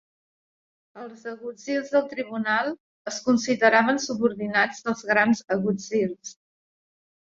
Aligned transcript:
Els 1.01 1.25
agutzils 1.31 1.91
del 1.97 2.07
tribunal 2.15 2.71
es 3.11 3.19
consideraven 3.27 4.01
subordinats 4.07 4.81
dels 4.89 5.05
grans 5.11 5.43
agutzils. 5.57 6.35